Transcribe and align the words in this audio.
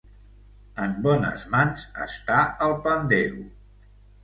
En 0.85 0.95
bones 1.07 1.43
mans 1.57 1.85
està 2.07 2.41
el 2.71 2.77
pandero! 2.89 3.49